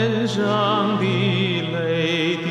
[0.00, 2.46] 脸上的泪滴，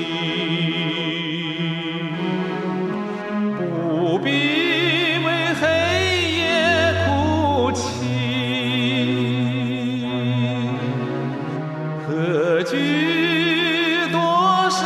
[3.58, 4.30] 不必
[5.26, 5.28] 为
[5.60, 5.64] 黑
[6.38, 6.44] 夜
[7.08, 7.82] 哭泣，
[12.06, 12.72] 何惧
[14.12, 14.20] 多
[14.70, 14.78] 少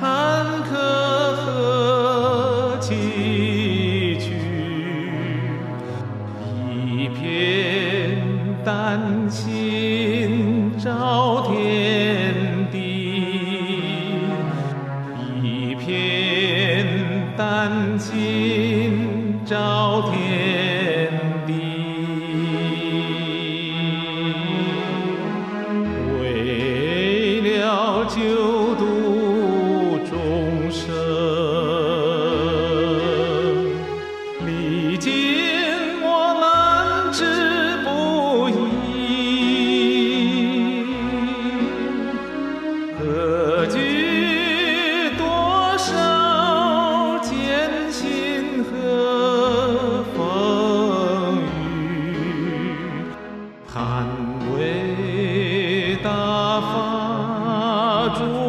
[0.66, 0.74] 坷
[1.36, 4.24] 和崎岖，
[6.84, 7.22] 一片
[8.64, 9.91] 丹心。
[10.82, 12.34] 照天
[12.72, 12.76] 地，
[15.40, 16.84] 一片
[17.36, 20.71] 丹心照天。
[54.62, 58.41] 伟大法主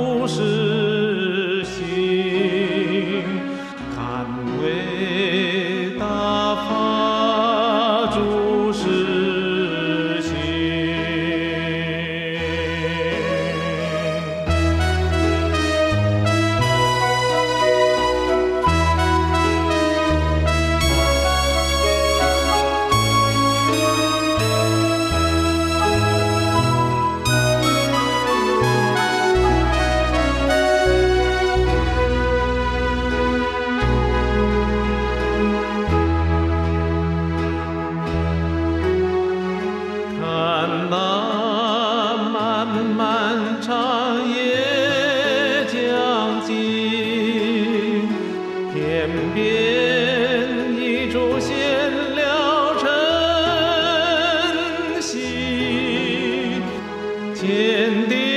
[57.43, 58.32] in the